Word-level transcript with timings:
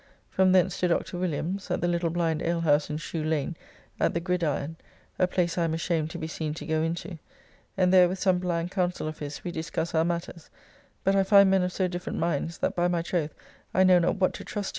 From 0.31 0.51
thence 0.51 0.79
to 0.79 0.87
Dr. 0.87 1.19
Williams 1.19 1.69
(at 1.69 1.79
the 1.79 1.87
little 1.87 2.09
blind 2.09 2.41
alehouse 2.41 2.89
in 2.89 2.97
Shoe 2.97 3.23
Lane, 3.23 3.55
at 3.99 4.15
the 4.15 4.19
Gridiron, 4.19 4.77
a 5.19 5.27
place 5.27 5.59
I 5.59 5.65
am 5.65 5.75
ashamed 5.75 6.09
to 6.09 6.17
be 6.17 6.25
seen 6.25 6.55
to 6.55 6.65
go 6.65 6.81
into), 6.81 7.19
and 7.77 7.93
there 7.93 8.09
with 8.09 8.17
some 8.17 8.39
bland 8.39 8.71
counsel 8.71 9.07
of 9.07 9.19
his 9.19 9.43
we 9.43 9.51
discuss 9.51 9.93
our 9.93 10.03
matters, 10.03 10.49
but 11.03 11.15
I 11.15 11.21
find 11.21 11.51
men 11.51 11.61
of 11.61 11.71
so 11.71 11.87
different 11.87 12.17
minds 12.17 12.57
that 12.57 12.75
by 12.75 12.87
my 12.87 13.03
troth 13.03 13.35
I 13.75 13.83
know 13.83 13.99
not 13.99 14.15
what 14.15 14.33
to 14.33 14.43
trust 14.43 14.69
to. 14.69 14.69